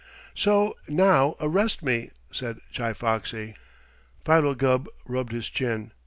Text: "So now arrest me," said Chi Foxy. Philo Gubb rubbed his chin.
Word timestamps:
"So 0.33 0.77
now 0.87 1.35
arrest 1.39 1.83
me," 1.83 2.09
said 2.31 2.59
Chi 2.75 2.91
Foxy. 2.93 3.55
Philo 4.25 4.55
Gubb 4.55 4.87
rubbed 5.05 5.31
his 5.31 5.47
chin. 5.47 5.91